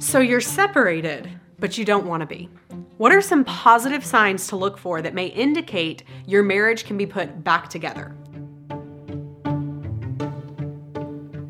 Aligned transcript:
So 0.00 0.20
you're 0.20 0.40
separated, 0.40 1.28
but 1.58 1.76
you 1.76 1.84
don't 1.84 2.06
want 2.06 2.20
to 2.20 2.26
be. 2.26 2.48
What 2.98 3.12
are 3.12 3.20
some 3.20 3.44
positive 3.44 4.04
signs 4.04 4.46
to 4.48 4.56
look 4.56 4.78
for 4.78 5.02
that 5.02 5.12
may 5.12 5.26
indicate 5.26 6.04
your 6.24 6.44
marriage 6.44 6.84
can 6.84 6.96
be 6.96 7.04
put 7.04 7.42
back 7.42 7.68
together? 7.68 8.14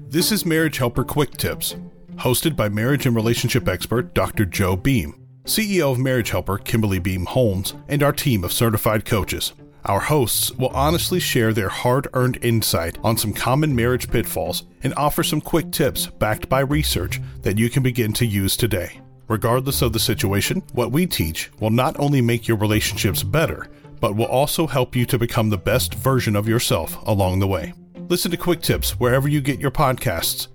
This 0.08 0.32
is 0.32 0.46
Marriage 0.46 0.78
Helper 0.78 1.04
Quick 1.04 1.36
Tips, 1.36 1.76
hosted 2.16 2.56
by 2.56 2.70
marriage 2.70 3.04
and 3.04 3.14
relationship 3.14 3.68
expert 3.68 4.14
Dr. 4.14 4.46
Joe 4.46 4.76
Beam, 4.76 5.26
CEO 5.44 5.92
of 5.92 5.98
Marriage 5.98 6.30
Helper 6.30 6.56
Kimberly 6.56 6.98
Beam 6.98 7.26
Holmes, 7.26 7.74
and 7.86 8.02
our 8.02 8.12
team 8.12 8.44
of 8.44 8.52
certified 8.52 9.04
coaches. 9.04 9.52
Our 9.88 10.00
hosts 10.00 10.52
will 10.52 10.68
honestly 10.68 11.18
share 11.18 11.54
their 11.54 11.70
hard 11.70 12.08
earned 12.12 12.38
insight 12.42 12.98
on 13.02 13.16
some 13.16 13.32
common 13.32 13.74
marriage 13.74 14.10
pitfalls 14.10 14.64
and 14.82 14.92
offer 14.98 15.22
some 15.22 15.40
quick 15.40 15.72
tips 15.72 16.06
backed 16.06 16.46
by 16.46 16.60
research 16.60 17.22
that 17.40 17.56
you 17.56 17.70
can 17.70 17.82
begin 17.82 18.12
to 18.12 18.26
use 18.26 18.54
today. 18.54 19.00
Regardless 19.28 19.80
of 19.80 19.94
the 19.94 19.98
situation, 19.98 20.62
what 20.74 20.92
we 20.92 21.06
teach 21.06 21.50
will 21.58 21.70
not 21.70 21.98
only 21.98 22.20
make 22.20 22.46
your 22.46 22.58
relationships 22.58 23.22
better, 23.22 23.68
but 23.98 24.14
will 24.14 24.26
also 24.26 24.66
help 24.66 24.94
you 24.94 25.06
to 25.06 25.18
become 25.18 25.48
the 25.48 25.56
best 25.56 25.94
version 25.94 26.36
of 26.36 26.46
yourself 26.46 26.98
along 27.06 27.38
the 27.38 27.46
way. 27.46 27.72
Listen 28.10 28.30
to 28.30 28.36
Quick 28.36 28.60
Tips 28.60 29.00
wherever 29.00 29.26
you 29.26 29.40
get 29.40 29.58
your 29.58 29.70
podcasts. 29.70 30.48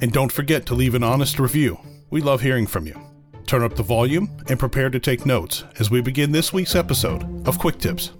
And 0.00 0.12
don't 0.12 0.32
forget 0.32 0.64
to 0.64 0.74
leave 0.74 0.94
an 0.94 1.02
honest 1.02 1.38
review. 1.38 1.78
We 2.08 2.22
love 2.22 2.40
hearing 2.40 2.66
from 2.66 2.86
you. 2.86 2.98
Turn 3.46 3.62
up 3.62 3.76
the 3.76 3.82
volume 3.82 4.30
and 4.48 4.58
prepare 4.58 4.88
to 4.88 4.98
take 4.98 5.26
notes 5.26 5.64
as 5.78 5.90
we 5.90 6.00
begin 6.00 6.32
this 6.32 6.54
week's 6.54 6.74
episode 6.74 7.46
of 7.46 7.58
Quick 7.58 7.78
Tips. 7.78 8.12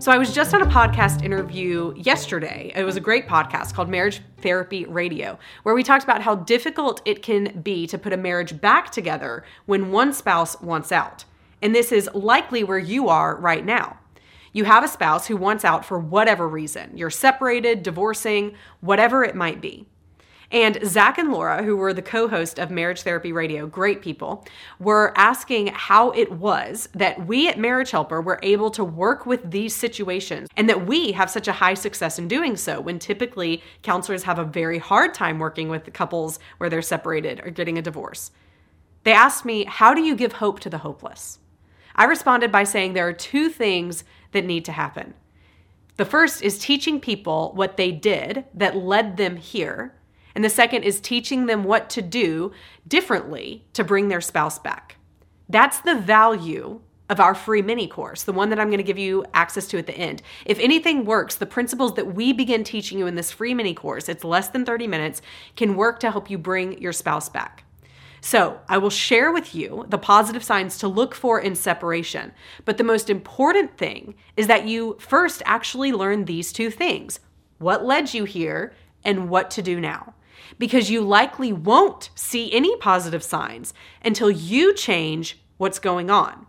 So 0.00 0.10
I 0.10 0.16
was 0.16 0.32
just 0.32 0.54
on 0.54 0.62
a 0.62 0.66
podcast 0.66 1.22
interview 1.22 1.92
yesterday. 1.94 2.72
It 2.74 2.84
was 2.84 2.96
a 2.96 3.00
great 3.00 3.28
podcast 3.28 3.74
called 3.74 3.90
Marriage 3.90 4.22
Therapy 4.38 4.86
Radio, 4.86 5.38
where 5.62 5.74
we 5.74 5.82
talked 5.82 6.04
about 6.04 6.22
how 6.22 6.36
difficult 6.36 7.02
it 7.04 7.22
can 7.22 7.60
be 7.60 7.86
to 7.86 7.98
put 7.98 8.14
a 8.14 8.16
marriage 8.16 8.58
back 8.62 8.90
together 8.90 9.44
when 9.66 9.92
one 9.92 10.14
spouse 10.14 10.58
wants 10.62 10.90
out. 10.90 11.26
And 11.60 11.74
this 11.74 11.92
is 11.92 12.08
likely 12.14 12.64
where 12.64 12.78
you 12.78 13.10
are 13.10 13.36
right 13.36 13.62
now. 13.62 13.98
You 14.54 14.64
have 14.64 14.82
a 14.82 14.88
spouse 14.88 15.26
who 15.26 15.36
wants 15.36 15.66
out 15.66 15.84
for 15.84 15.98
whatever 15.98 16.48
reason. 16.48 16.96
You're 16.96 17.10
separated, 17.10 17.82
divorcing, 17.82 18.54
whatever 18.80 19.22
it 19.22 19.34
might 19.36 19.60
be. 19.60 19.86
And 20.52 20.80
Zach 20.84 21.16
and 21.16 21.30
Laura, 21.30 21.62
who 21.62 21.76
were 21.76 21.94
the 21.94 22.02
co 22.02 22.26
host 22.26 22.58
of 22.58 22.72
Marriage 22.72 23.02
Therapy 23.02 23.30
Radio, 23.30 23.66
great 23.66 24.02
people, 24.02 24.44
were 24.80 25.12
asking 25.16 25.68
how 25.68 26.10
it 26.10 26.32
was 26.32 26.88
that 26.92 27.24
we 27.26 27.48
at 27.48 27.58
Marriage 27.58 27.92
Helper 27.92 28.20
were 28.20 28.40
able 28.42 28.70
to 28.72 28.82
work 28.82 29.26
with 29.26 29.48
these 29.48 29.76
situations 29.76 30.48
and 30.56 30.68
that 30.68 30.86
we 30.86 31.12
have 31.12 31.30
such 31.30 31.46
a 31.46 31.52
high 31.52 31.74
success 31.74 32.18
in 32.18 32.26
doing 32.26 32.56
so 32.56 32.80
when 32.80 32.98
typically 32.98 33.62
counselors 33.82 34.24
have 34.24 34.40
a 34.40 34.44
very 34.44 34.78
hard 34.78 35.14
time 35.14 35.38
working 35.38 35.68
with 35.68 35.92
couples 35.92 36.40
where 36.58 36.68
they're 36.68 36.82
separated 36.82 37.40
or 37.44 37.50
getting 37.50 37.78
a 37.78 37.82
divorce. 37.82 38.32
They 39.04 39.12
asked 39.12 39.44
me, 39.44 39.64
How 39.64 39.94
do 39.94 40.02
you 40.02 40.16
give 40.16 40.32
hope 40.34 40.58
to 40.60 40.70
the 40.70 40.78
hopeless? 40.78 41.38
I 41.94 42.04
responded 42.04 42.50
by 42.50 42.64
saying 42.64 42.94
there 42.94 43.06
are 43.06 43.12
two 43.12 43.50
things 43.50 44.02
that 44.32 44.44
need 44.44 44.64
to 44.64 44.72
happen. 44.72 45.14
The 45.96 46.04
first 46.04 46.42
is 46.42 46.58
teaching 46.58 46.98
people 46.98 47.52
what 47.54 47.76
they 47.76 47.92
did 47.92 48.46
that 48.54 48.76
led 48.76 49.16
them 49.16 49.36
here 49.36 49.94
and 50.34 50.44
the 50.44 50.50
second 50.50 50.82
is 50.82 51.00
teaching 51.00 51.46
them 51.46 51.64
what 51.64 51.90
to 51.90 52.02
do 52.02 52.52
differently 52.86 53.64
to 53.72 53.84
bring 53.84 54.08
their 54.08 54.20
spouse 54.20 54.58
back. 54.58 54.96
That's 55.48 55.80
the 55.80 55.96
value 55.96 56.80
of 57.10 57.18
our 57.18 57.34
free 57.34 57.60
mini 57.60 57.88
course, 57.88 58.22
the 58.22 58.32
one 58.32 58.50
that 58.50 58.60
I'm 58.60 58.68
going 58.68 58.78
to 58.78 58.84
give 58.84 58.96
you 58.96 59.24
access 59.34 59.66
to 59.68 59.78
at 59.78 59.88
the 59.88 59.98
end. 59.98 60.22
If 60.46 60.60
anything 60.60 61.04
works, 61.04 61.34
the 61.34 61.44
principles 61.44 61.94
that 61.94 62.14
we 62.14 62.32
begin 62.32 62.62
teaching 62.62 63.00
you 63.00 63.08
in 63.08 63.16
this 63.16 63.32
free 63.32 63.52
mini 63.52 63.74
course, 63.74 64.08
it's 64.08 64.22
less 64.22 64.48
than 64.48 64.64
30 64.64 64.86
minutes, 64.86 65.20
can 65.56 65.74
work 65.74 65.98
to 66.00 66.12
help 66.12 66.30
you 66.30 66.38
bring 66.38 66.80
your 66.80 66.92
spouse 66.92 67.28
back. 67.28 67.64
So, 68.22 68.60
I 68.68 68.78
will 68.78 68.90
share 68.90 69.32
with 69.32 69.54
you 69.54 69.86
the 69.88 69.98
positive 69.98 70.44
signs 70.44 70.78
to 70.78 70.88
look 70.88 71.14
for 71.14 71.40
in 71.40 71.54
separation. 71.54 72.32
But 72.64 72.76
the 72.76 72.84
most 72.84 73.10
important 73.10 73.76
thing 73.78 74.14
is 74.36 74.46
that 74.46 74.68
you 74.68 74.96
first 75.00 75.42
actually 75.46 75.90
learn 75.90 76.24
these 76.26 76.52
two 76.52 76.70
things 76.70 77.20
what 77.58 77.84
led 77.84 78.14
you 78.14 78.24
here 78.24 78.72
and 79.04 79.28
what 79.28 79.50
to 79.50 79.62
do 79.62 79.80
now 79.80 80.14
because 80.58 80.90
you 80.90 81.00
likely 81.00 81.52
won't 81.52 82.10
see 82.14 82.52
any 82.52 82.76
positive 82.76 83.22
signs 83.22 83.74
until 84.04 84.30
you 84.30 84.74
change 84.74 85.38
what's 85.56 85.78
going 85.78 86.10
on. 86.10 86.46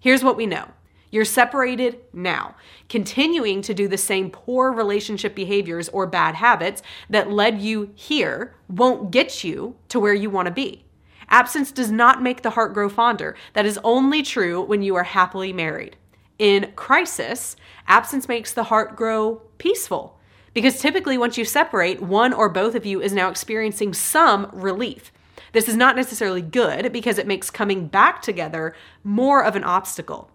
Here's 0.00 0.24
what 0.24 0.36
we 0.36 0.46
know. 0.46 0.68
You're 1.10 1.24
separated 1.24 2.00
now, 2.12 2.56
continuing 2.88 3.62
to 3.62 3.72
do 3.72 3.86
the 3.86 3.96
same 3.96 4.30
poor 4.30 4.72
relationship 4.72 5.34
behaviors 5.34 5.88
or 5.90 6.08
bad 6.08 6.34
habits 6.34 6.82
that 7.08 7.30
led 7.30 7.60
you 7.60 7.92
here 7.94 8.56
won't 8.68 9.12
get 9.12 9.44
you 9.44 9.76
to 9.90 10.00
where 10.00 10.12
you 10.12 10.28
want 10.28 10.46
to 10.46 10.52
be. 10.52 10.84
Absence 11.28 11.70
does 11.70 11.90
not 11.90 12.22
make 12.22 12.42
the 12.42 12.50
heart 12.50 12.74
grow 12.74 12.88
fonder. 12.88 13.36
That 13.52 13.64
is 13.64 13.78
only 13.84 14.22
true 14.22 14.60
when 14.60 14.82
you 14.82 14.96
are 14.96 15.04
happily 15.04 15.52
married. 15.52 15.96
In 16.38 16.72
crisis, 16.74 17.54
absence 17.86 18.26
makes 18.26 18.52
the 18.52 18.64
heart 18.64 18.96
grow 18.96 19.36
peaceful. 19.58 20.18
Because 20.54 20.80
typically, 20.80 21.18
once 21.18 21.36
you 21.36 21.44
separate, 21.44 22.00
one 22.00 22.32
or 22.32 22.48
both 22.48 22.74
of 22.74 22.86
you 22.86 23.02
is 23.02 23.12
now 23.12 23.28
experiencing 23.28 23.92
some 23.92 24.48
relief. 24.52 25.12
This 25.52 25.68
is 25.68 25.76
not 25.76 25.96
necessarily 25.96 26.42
good 26.42 26.92
because 26.92 27.18
it 27.18 27.26
makes 27.26 27.50
coming 27.50 27.88
back 27.88 28.22
together 28.22 28.74
more 29.02 29.44
of 29.44 29.56
an 29.56 29.64
obstacle, 29.64 30.30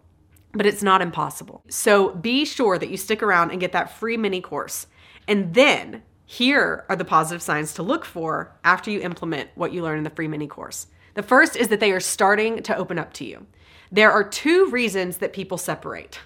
but 0.54 0.66
it's 0.66 0.84
not 0.84 1.02
impossible. 1.02 1.64
So 1.70 2.16
be 2.16 2.46
sure 2.46 2.78
that 2.78 2.90
you 2.90 2.98
stick 2.98 3.24
around 3.24 3.52
and 3.52 3.60
get 3.60 3.72
that 3.72 3.98
free 3.98 4.18
mini 4.18 4.42
course. 4.42 4.88
And 5.28 5.54
then 5.54 6.04
here 6.26 6.86
are 6.90 6.96
the 6.96 7.06
positive 7.06 7.42
signs 7.42 7.74
to 7.74 7.84
look 7.84 8.06
for 8.06 8.56
after 8.64 8.92
you 8.92 9.02
implement 9.02 9.50
what 9.56 9.74
you 9.74 9.82
learn 9.82 9.98
in 9.98 10.04
the 10.04 10.10
free 10.10 10.28
mini 10.28 10.48
course. 10.48 10.88
The 11.16 11.24
first 11.24 11.56
is 11.56 11.70
that 11.70 11.80
they 11.80 11.92
are 11.92 12.00
starting 12.00 12.62
to 12.64 12.78
open 12.78 13.00
up 13.00 13.14
to 13.14 13.26
you. 13.26 13.48
There 13.92 14.12
are 14.12 14.24
two 14.24 14.70
reasons 14.70 15.18
that 15.18 15.34
people 15.34 15.58
separate. 15.58 16.20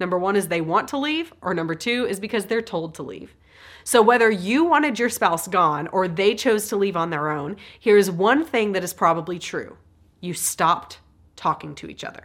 Number 0.00 0.18
one 0.18 0.34
is 0.34 0.48
they 0.48 0.62
want 0.62 0.88
to 0.88 0.96
leave, 0.96 1.32
or 1.42 1.54
number 1.54 1.74
two 1.74 2.06
is 2.06 2.18
because 2.18 2.46
they're 2.46 2.62
told 2.62 2.94
to 2.94 3.02
leave. 3.02 3.36
So, 3.84 4.02
whether 4.02 4.30
you 4.30 4.64
wanted 4.64 4.98
your 4.98 5.10
spouse 5.10 5.46
gone 5.46 5.86
or 5.88 6.08
they 6.08 6.34
chose 6.34 6.68
to 6.68 6.76
leave 6.76 6.96
on 6.96 7.10
their 7.10 7.30
own, 7.30 7.56
here's 7.78 8.10
one 8.10 8.44
thing 8.44 8.72
that 8.72 8.84
is 8.84 8.92
probably 8.92 9.38
true 9.38 9.76
you 10.20 10.34
stopped 10.34 10.98
talking 11.36 11.74
to 11.74 11.88
each 11.88 12.04
other. 12.04 12.24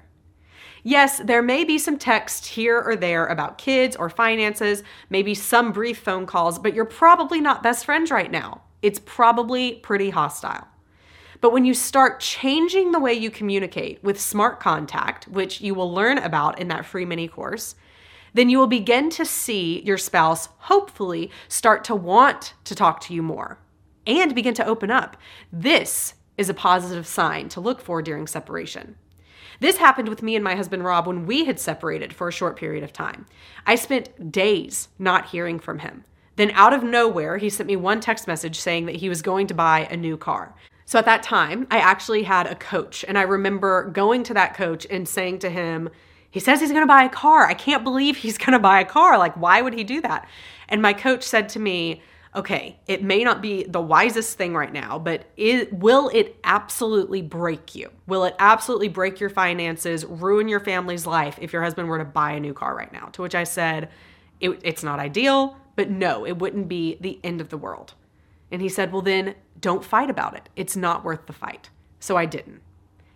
Yes, 0.83 1.19
there 1.19 1.41
may 1.41 1.63
be 1.63 1.77
some 1.79 1.97
text 1.97 2.45
here 2.45 2.79
or 2.79 2.95
there 2.95 3.25
about 3.25 3.57
kids 3.57 3.95
or 3.95 4.09
finances, 4.09 4.83
maybe 5.09 5.33
some 5.33 5.71
brief 5.71 5.97
phone 5.97 6.25
calls, 6.25 6.59
but 6.59 6.75
you're 6.75 6.85
probably 6.85 7.41
not 7.41 7.63
best 7.63 7.85
friends 7.85 8.11
right 8.11 8.29
now. 8.29 8.61
It's 8.81 8.99
probably 8.99 9.75
pretty 9.75 10.11
hostile. 10.11 10.67
But 11.45 11.53
when 11.53 11.65
you 11.65 11.75
start 11.75 12.21
changing 12.21 12.91
the 12.91 12.99
way 12.99 13.13
you 13.13 13.29
communicate 13.29 14.03
with 14.03 14.19
smart 14.19 14.59
contact, 14.59 15.27
which 15.27 15.61
you 15.61 15.75
will 15.75 15.93
learn 15.93 16.17
about 16.17 16.57
in 16.59 16.69
that 16.69 16.87
free 16.87 17.05
mini 17.05 17.27
course, 17.27 17.75
then 18.33 18.49
you 18.49 18.57
will 18.57 18.65
begin 18.65 19.11
to 19.11 19.25
see 19.25 19.83
your 19.83 19.99
spouse 19.99 20.49
hopefully 20.57 21.29
start 21.47 21.83
to 21.83 21.93
want 21.93 22.55
to 22.63 22.73
talk 22.73 22.99
to 23.01 23.13
you 23.13 23.21
more 23.21 23.59
and 24.07 24.33
begin 24.33 24.55
to 24.55 24.65
open 24.65 24.89
up. 24.89 25.17
This 25.53 26.15
is 26.35 26.49
a 26.49 26.53
positive 26.55 27.05
sign 27.05 27.47
to 27.49 27.61
look 27.61 27.79
for 27.79 28.01
during 28.01 28.25
separation. 28.25 28.95
This 29.59 29.77
happened 29.77 30.09
with 30.09 30.23
me 30.23 30.33
and 30.33 30.43
my 30.43 30.55
husband 30.55 30.83
Rob 30.83 31.05
when 31.05 31.27
we 31.27 31.45
had 31.45 31.59
separated 31.59 32.11
for 32.11 32.27
a 32.27 32.31
short 32.33 32.57
period 32.57 32.83
of 32.83 32.91
time. 32.91 33.27
I 33.67 33.75
spent 33.75 34.31
days 34.31 34.87
not 34.97 35.27
hearing 35.27 35.59
from 35.59 35.77
him. 35.77 36.05
Then, 36.37 36.49
out 36.55 36.73
of 36.73 36.81
nowhere, 36.81 37.37
he 37.37 37.51
sent 37.51 37.67
me 37.67 37.75
one 37.75 37.99
text 37.99 38.25
message 38.27 38.59
saying 38.59 38.87
that 38.87 38.95
he 38.95 39.09
was 39.09 39.21
going 39.21 39.45
to 39.45 39.53
buy 39.53 39.87
a 39.91 39.95
new 39.95 40.17
car. 40.17 40.55
So 40.85 40.99
at 40.99 41.05
that 41.05 41.23
time, 41.23 41.65
I 41.71 41.79
actually 41.79 42.23
had 42.23 42.45
a 42.45 42.55
coach, 42.55 43.03
and 43.07 43.17
I 43.17 43.23
remember 43.23 43.89
going 43.89 44.23
to 44.23 44.35
that 44.35 44.53
coach 44.53 44.85
and 44.89 45.07
saying 45.07 45.39
to 45.39 45.49
him, 45.49 45.89
He 46.29 46.39
says 46.39 46.59
he's 46.59 46.71
gonna 46.71 46.85
buy 46.85 47.03
a 47.03 47.09
car. 47.09 47.47
I 47.47 47.55
can't 47.55 47.83
believe 47.83 48.17
he's 48.17 48.37
gonna 48.37 48.59
buy 48.59 48.79
a 48.81 48.85
car. 48.85 49.17
Like, 49.17 49.35
why 49.35 49.61
would 49.61 49.73
he 49.73 49.83
do 49.83 50.01
that? 50.01 50.27
And 50.69 50.81
my 50.81 50.93
coach 50.93 51.23
said 51.23 51.49
to 51.49 51.59
me, 51.59 52.01
Okay, 52.35 52.77
it 52.85 53.01
may 53.01 53.23
not 53.23 53.41
be 53.41 53.63
the 53.63 53.79
wisest 53.79 54.37
thing 54.37 54.53
right 54.53 54.71
now, 54.71 54.99
but 54.99 55.29
will 55.71 56.09
it 56.13 56.35
absolutely 56.43 57.21
break 57.21 57.75
you? 57.75 57.89
Will 58.07 58.25
it 58.25 58.35
absolutely 58.39 58.89
break 58.89 59.21
your 59.21 59.29
finances, 59.29 60.03
ruin 60.05 60.49
your 60.49 60.59
family's 60.59 61.07
life 61.07 61.39
if 61.41 61.53
your 61.53 61.63
husband 61.63 61.87
were 61.87 61.97
to 61.97 62.03
buy 62.03 62.33
a 62.33 62.39
new 62.41 62.53
car 62.53 62.75
right 62.75 62.91
now? 62.91 63.05
To 63.13 63.21
which 63.21 63.35
I 63.35 63.45
said, 63.45 63.89
it, 64.41 64.59
It's 64.63 64.83
not 64.83 64.99
ideal, 64.99 65.57
but 65.77 65.89
no, 65.89 66.25
it 66.25 66.37
wouldn't 66.37 66.67
be 66.67 66.97
the 66.99 67.19
end 67.23 67.39
of 67.39 67.49
the 67.49 67.57
world. 67.57 67.93
And 68.55 68.61
he 68.61 68.69
said, 68.69 68.93
Well, 68.93 69.01
then 69.01 69.35
don't 69.59 69.83
fight 69.83 70.09
about 70.09 70.33
it. 70.33 70.47
It's 70.55 70.77
not 70.77 71.03
worth 71.03 71.25
the 71.25 71.33
fight. 71.33 71.69
So 71.99 72.15
I 72.15 72.25
didn't. 72.25 72.61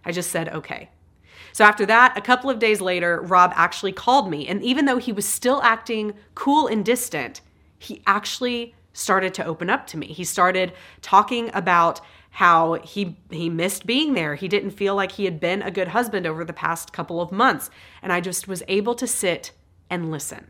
I 0.04 0.12
just 0.12 0.32
said, 0.32 0.50
Okay. 0.50 0.90
So 1.54 1.64
after 1.64 1.86
that, 1.86 2.18
a 2.18 2.22
couple 2.22 2.50
of 2.50 2.60
days 2.60 2.82
later, 2.82 3.22
Rob 3.22 3.54
actually 3.56 3.94
called 3.94 4.30
me. 4.30 4.50
And 4.50 4.62
even 4.62 4.84
though 4.84 4.98
he 4.98 5.14
was 5.14 5.26
still 5.26 5.62
acting 5.64 6.14
cool 6.36 6.68
and 6.68 6.84
distant, 6.84 7.40
he 7.78 8.02
actually 8.06 8.76
started 8.92 9.34
to 9.36 9.46
open 9.46 9.70
up 9.70 9.88
to 9.88 9.98
me. 9.98 10.08
He 10.08 10.26
started 10.26 10.74
talking 11.02 11.50
about 11.54 12.02
how 12.32 12.74
he 12.84 13.18
he 13.32 13.50
missed 13.50 13.86
being 13.86 14.16
there. 14.16 14.36
He 14.36 14.50
didn't 14.50 14.72
feel 14.72 14.94
like 14.94 15.14
he 15.14 15.24
had 15.24 15.40
been 15.40 15.62
a 15.62 15.72
good 15.72 15.88
husband 15.88 16.28
over 16.28 16.44
the 16.44 16.52
past 16.52 16.92
couple 16.92 17.22
of 17.22 17.32
months, 17.32 17.70
and 18.02 18.12
I 18.12 18.20
just 18.20 18.46
was 18.46 18.62
able 18.68 18.96
to 18.96 19.08
sit 19.08 19.54
and 19.90 20.12
listen. 20.12 20.50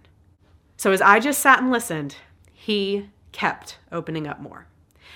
So 0.78 0.92
as 0.92 1.00
I 1.00 1.20
just 1.20 1.42
sat 1.42 1.60
and 1.60 1.70
listened, 1.70 2.16
he 2.52 3.10
kept 3.32 3.78
opening 3.92 4.26
up 4.26 4.42
more. 4.42 4.66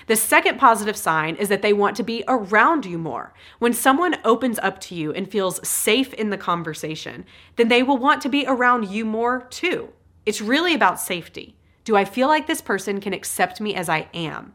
The 0.06 0.16
second 0.16 0.58
positive 0.58 0.96
sign 0.96 1.36
is 1.36 1.48
that 1.48 1.62
they 1.62 1.72
want 1.72 1.96
to 1.96 2.02
be 2.02 2.24
around 2.28 2.84
you 2.84 2.98
more. 2.98 3.32
When 3.58 3.72
someone 3.72 4.16
opens 4.24 4.58
up 4.58 4.80
to 4.82 4.94
you 4.94 5.12
and 5.12 5.30
feels 5.30 5.66
safe 5.66 6.12
in 6.14 6.30
the 6.30 6.38
conversation, 6.38 7.24
then 7.56 7.68
they 7.68 7.82
will 7.82 7.98
want 7.98 8.20
to 8.22 8.28
be 8.28 8.44
around 8.46 8.88
you 8.88 9.04
more 9.04 9.46
too. 9.50 9.90
It's 10.26 10.40
really 10.40 10.74
about 10.74 11.00
safety. 11.00 11.56
Do 11.84 11.96
I 11.96 12.04
feel 12.04 12.28
like 12.28 12.46
this 12.46 12.62
person 12.62 13.00
can 13.00 13.12
accept 13.12 13.60
me 13.60 13.74
as 13.74 13.88
I 13.88 14.08
am? 14.14 14.54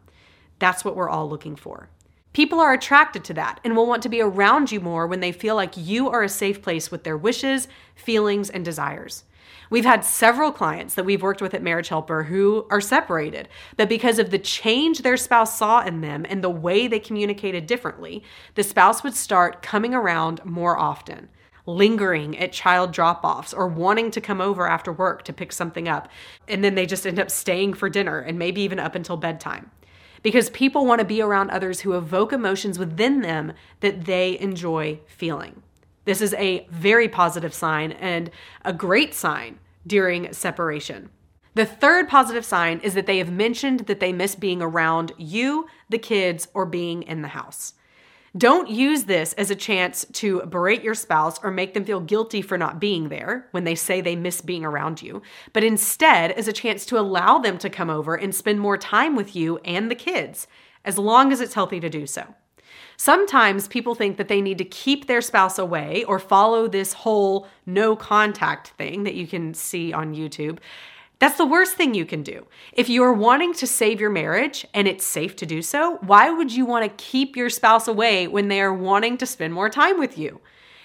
That's 0.58 0.84
what 0.84 0.96
we're 0.96 1.10
all 1.10 1.30
looking 1.30 1.56
for. 1.56 1.90
People 2.32 2.60
are 2.60 2.74
attracted 2.74 3.24
to 3.26 3.34
that 3.34 3.60
and 3.64 3.76
will 3.76 3.88
want 3.88 4.04
to 4.04 4.10
be 4.10 4.22
around 4.22 4.72
you 4.72 4.80
more 4.80 5.08
when 5.08 5.20
they 5.20 5.32
feel 5.32 5.56
like 5.56 5.76
you 5.76 6.10
are 6.10 6.24
a 6.24 6.30
safe 6.30 6.62
place 6.62 6.92
with 6.92 7.04
their 7.04 7.18
wishes, 7.18 7.68
feelings, 7.96 8.50
and 8.50 8.64
desires. 8.64 9.24
We've 9.72 9.86
had 9.86 10.04
several 10.04 10.52
clients 10.52 10.96
that 10.96 11.06
we've 11.06 11.22
worked 11.22 11.42
with 11.42 11.54
at 11.54 11.64
Marriage 11.64 11.90
Helper 11.90 12.24
who 12.24 12.66
are 12.70 12.82
separated, 12.82 13.48
but 13.78 13.90
because 13.90 14.20
of 14.20 14.32
the 14.32 14.40
change 14.40 15.00
their 15.00 15.18
spouse 15.18 15.58
saw 15.58 15.82
in 15.82 16.02
them 16.02 16.26
and 16.28 16.44
the 16.44 16.50
way 16.50 16.88
they 16.88 17.00
communicated 17.00 17.68
differently, 17.68 18.24
the 18.56 18.64
spouse 18.64 19.04
would 19.04 19.16
start 19.16 19.62
coming 19.62 19.94
around 19.94 20.44
more 20.44 20.78
often, 20.78 21.30
lingering 21.68 22.38
at 22.38 22.52
child 22.52 22.92
drop 22.92 23.24
offs 23.24 23.54
or 23.54 23.68
wanting 23.68 24.10
to 24.12 24.22
come 24.22 24.42
over 24.42 24.68
after 24.68 24.92
work 24.92 25.24
to 25.24 25.34
pick 25.34 25.52
something 25.52 25.88
up. 25.88 26.10
And 26.48 26.64
then 26.64 26.74
they 26.74 26.88
just 26.88 27.06
end 27.06 27.20
up 27.20 27.30
staying 27.30 27.74
for 27.76 27.90
dinner 27.90 28.20
and 28.20 28.40
maybe 28.40 28.62
even 28.62 28.80
up 28.80 28.96
until 28.96 29.18
bedtime. 29.18 29.70
Because 30.22 30.50
people 30.50 30.86
want 30.86 31.00
to 31.00 31.06
be 31.06 31.22
around 31.22 31.50
others 31.50 31.82
who 31.82 31.98
evoke 31.98 32.34
emotions 32.34 32.78
within 32.78 33.22
them 33.22 33.54
that 33.80 34.06
they 34.06 34.38
enjoy 34.40 35.00
feeling. 35.06 35.62
This 36.06 36.22
is 36.22 36.34
a 36.34 36.68
very 36.72 37.08
positive 37.08 37.54
sign 37.54 37.92
and 37.94 38.32
a 38.64 38.74
great 38.74 39.14
sign 39.14 39.60
during 39.86 40.34
separation. 40.34 41.10
The 41.56 41.66
third 41.66 42.08
positive 42.08 42.46
sign 42.46 42.80
is 42.80 42.94
that 42.94 43.06
they 43.06 43.18
have 43.18 43.32
mentioned 43.32 43.82
that 43.82 44.00
they 44.00 44.14
miss 44.14 44.36
being 44.36 44.62
around 44.62 45.12
you, 45.18 45.68
the 45.90 45.98
kids, 45.98 46.48
or 46.54 46.66
being 46.66 47.04
in 47.04 47.22
the 47.22 47.30
house. 47.30 47.74
Don't 48.38 48.70
use 48.70 49.06
this 49.06 49.34
as 49.34 49.50
a 49.50 49.56
chance 49.56 50.06
to 50.14 50.42
berate 50.42 50.84
your 50.84 50.94
spouse 50.94 51.40
or 51.44 51.50
make 51.50 51.74
them 51.74 51.86
feel 51.86 52.00
guilty 52.00 52.42
for 52.42 52.58
not 52.58 52.80
being 52.80 53.10
there 53.10 53.48
when 53.52 53.64
they 53.64 53.76
say 53.76 54.02
they 54.02 54.16
miss 54.16 54.42
being 54.42 54.64
around 54.64 55.02
you, 55.02 55.22
but 55.52 55.64
instead 55.64 56.32
as 56.34 56.48
a 56.48 56.54
chance 56.54 56.86
to 56.86 57.00
allow 57.00 57.40
them 57.40 57.58
to 57.58 57.70
come 57.70 57.90
over 57.90 58.16
and 58.16 58.36
spend 58.36 58.60
more 58.60 58.78
time 58.78 59.16
with 59.16 59.36
you 59.36 59.58
and 59.66 59.90
the 59.90 59.96
kids, 59.96 60.48
as 60.86 60.98
long 60.98 61.32
as 61.32 61.42
it's 61.42 61.56
healthy 61.56 61.80
to 61.80 61.90
do 61.90 62.06
so. 62.06 62.36
Sometimes 62.98 63.68
people 63.68 63.96
think 63.96 64.18
that 64.18 64.28
they 64.28 64.42
need 64.42 64.58
to 64.58 64.66
keep 64.66 65.08
their 65.08 65.22
spouse 65.22 65.58
away 65.58 66.04
or 66.04 66.20
follow 66.20 66.68
this 66.68 66.94
whole 66.94 67.48
no 67.66 67.96
contact 67.96 68.70
thing 68.72 69.04
that 69.04 69.16
you 69.16 69.26
can 69.26 69.54
see 69.54 69.94
on 69.94 70.14
YouTube. 70.14 70.60
That's 71.20 71.38
the 71.38 71.46
worst 71.46 71.76
thing 71.76 71.94
you 71.94 72.06
can 72.06 72.24
do. 72.24 72.48
If 72.72 72.88
you 72.88 73.04
are 73.04 73.14
wanting 73.14 73.54
to 73.56 73.68
save 73.68 74.00
your 74.00 74.10
marriage 74.10 74.66
and 74.74 74.88
it's 74.88 75.06
safe 75.06 75.36
to 75.38 75.46
do 75.46 75.62
so, 75.62 75.98
why 75.98 76.30
would 76.30 76.54
you 76.54 76.66
want 76.66 76.86
to 76.86 77.04
keep 77.04 77.36
your 77.36 77.50
spouse 77.50 77.90
away 77.90 78.26
when 78.28 78.48
they 78.48 78.62
are 78.62 78.74
wanting 78.74 79.18
to 79.18 79.26
spend 79.26 79.54
more 79.54 79.70
time 79.70 80.00
with 80.00 80.18
you? 80.18 80.40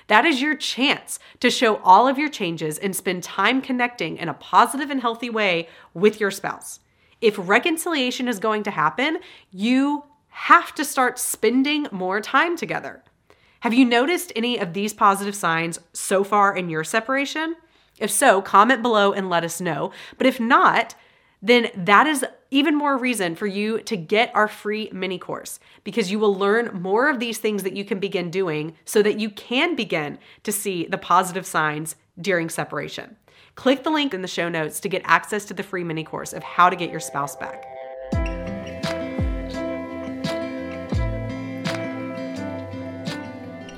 That 0.08 0.24
is 0.24 0.42
your 0.42 0.56
chance 0.56 1.20
to 1.38 1.50
show 1.50 1.76
all 1.76 2.08
of 2.08 2.18
your 2.18 2.28
changes 2.28 2.78
and 2.78 2.94
spend 2.94 3.22
time 3.22 3.62
connecting 3.62 4.16
in 4.16 4.28
a 4.28 4.34
positive 4.34 4.90
and 4.90 5.00
healthy 5.00 5.30
way 5.30 5.68
with 5.94 6.20
your 6.20 6.32
spouse. 6.32 6.80
If 7.20 7.36
reconciliation 7.38 8.26
is 8.28 8.38
going 8.38 8.64
to 8.64 8.70
happen, 8.70 9.18
you 9.50 10.04
have 10.28 10.74
to 10.74 10.84
start 10.84 11.18
spending 11.18 11.86
more 11.92 12.20
time 12.20 12.56
together. 12.56 13.04
Have 13.60 13.72
you 13.72 13.84
noticed 13.84 14.32
any 14.34 14.58
of 14.58 14.74
these 14.74 14.92
positive 14.92 15.34
signs 15.34 15.78
so 15.92 16.22
far 16.24 16.54
in 16.54 16.68
your 16.68 16.84
separation? 16.84 17.56
If 17.98 18.10
so, 18.10 18.42
comment 18.42 18.82
below 18.82 19.12
and 19.12 19.30
let 19.30 19.44
us 19.44 19.60
know. 19.60 19.92
But 20.18 20.26
if 20.26 20.40
not, 20.40 20.94
then 21.40 21.68
that 21.76 22.06
is 22.06 22.24
even 22.50 22.74
more 22.74 22.96
reason 22.96 23.34
for 23.34 23.46
you 23.46 23.80
to 23.82 23.96
get 23.96 24.34
our 24.34 24.48
free 24.48 24.88
mini 24.92 25.18
course 25.18 25.60
because 25.84 26.10
you 26.10 26.18
will 26.18 26.34
learn 26.34 26.80
more 26.80 27.10
of 27.10 27.20
these 27.20 27.38
things 27.38 27.62
that 27.64 27.76
you 27.76 27.84
can 27.84 27.98
begin 27.98 28.30
doing 28.30 28.74
so 28.84 29.02
that 29.02 29.20
you 29.20 29.28
can 29.28 29.76
begin 29.76 30.18
to 30.42 30.50
see 30.50 30.86
the 30.86 30.96
positive 30.96 31.44
signs 31.44 31.96
during 32.18 32.48
separation. 32.48 33.16
Click 33.56 33.84
the 33.84 33.90
link 33.90 34.14
in 34.14 34.22
the 34.22 34.28
show 34.28 34.48
notes 34.48 34.80
to 34.80 34.88
get 34.88 35.02
access 35.04 35.44
to 35.44 35.54
the 35.54 35.62
free 35.62 35.84
mini 35.84 36.02
course 36.02 36.32
of 36.32 36.42
how 36.42 36.70
to 36.70 36.76
get 36.76 36.90
your 36.90 37.00
spouse 37.00 37.36
back. 37.36 37.64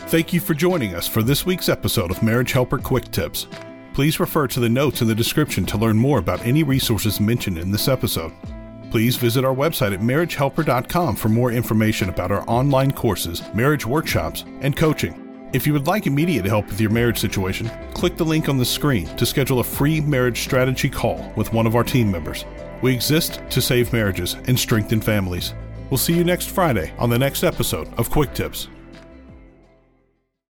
Thank 0.08 0.32
you 0.32 0.38
for 0.38 0.54
joining 0.54 0.94
us 0.94 1.08
for 1.08 1.20
this 1.20 1.44
week's 1.44 1.69
episode 1.69 2.12
of 2.12 2.22
Marriage 2.22 2.52
Helper 2.52 2.78
Quick 2.78 3.10
Tips. 3.10 3.48
Please 3.96 4.20
refer 4.20 4.46
to 4.46 4.60
the 4.60 4.69
notes 4.69 5.00
in 5.00 5.08
the 5.08 5.14
description 5.14 5.64
to 5.64 5.78
learn 5.78 5.96
more 5.96 6.19
about 6.19 6.44
any 6.44 6.62
resources 6.62 7.19
mentioned 7.19 7.56
in 7.56 7.70
this 7.70 7.88
episode. 7.88 8.31
Please 8.90 9.16
visit 9.16 9.43
our 9.43 9.54
website 9.54 9.94
at 9.94 10.00
marriagehelper.com 10.00 11.16
for 11.16 11.31
more 11.31 11.50
information 11.50 12.10
about 12.10 12.31
our 12.31 12.44
online 12.46 12.90
courses, 12.90 13.43
marriage 13.54 13.87
workshops, 13.87 14.44
and 14.60 14.76
coaching. 14.76 15.48
If 15.54 15.66
you 15.66 15.72
would 15.72 15.87
like 15.87 16.06
immediate 16.06 16.44
help 16.44 16.66
with 16.66 16.78
your 16.78 16.90
marriage 16.90 17.19
situation, 17.19 17.70
click 17.94 18.19
the 18.19 18.25
link 18.25 18.50
on 18.50 18.58
the 18.58 18.66
screen 18.66 19.06
to 19.16 19.25
schedule 19.25 19.60
a 19.60 19.64
free 19.64 20.02
marriage 20.02 20.43
strategy 20.43 20.90
call 20.90 21.32
with 21.34 21.54
one 21.54 21.66
of 21.66 21.75
our 21.75 21.82
team 21.82 22.12
members. 22.12 22.44
We 22.82 22.93
exist 22.93 23.40
to 23.48 23.62
save 23.62 23.94
marriages 23.94 24.34
and 24.46 24.58
strengthen 24.58 25.00
families. 25.00 25.54
We'll 25.88 25.96
see 25.96 26.12
you 26.12 26.22
next 26.22 26.50
Friday 26.50 26.93
on 26.98 27.08
the 27.08 27.19
next 27.19 27.44
episode 27.44 27.88
of 27.98 28.10
Quick 28.10 28.34
Tips. 28.34 28.69